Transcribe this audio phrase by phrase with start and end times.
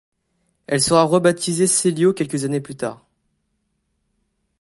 [0.65, 3.05] Elle sera rebaptisée celio quelques années plus tard.